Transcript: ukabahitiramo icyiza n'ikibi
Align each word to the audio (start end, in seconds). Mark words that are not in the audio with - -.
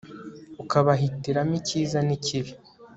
ukabahitiramo 0.61 1.53
icyiza 1.59 1.99
n'ikibi 2.07 2.51